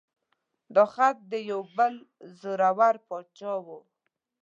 دا 0.75 0.83
خط 0.93 1.17
د 1.31 1.33
یو 1.51 1.61
بل 1.77 1.93
زوره 2.39 2.71
ور 2.79 2.95
باچا 3.07 3.53
و. 3.65 3.67